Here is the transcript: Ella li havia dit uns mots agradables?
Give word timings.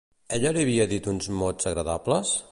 Ella 0.37 0.53
li 0.55 0.63
havia 0.65 0.87
dit 0.93 1.09
uns 1.11 1.27
mots 1.43 1.69
agradables? 1.73 2.33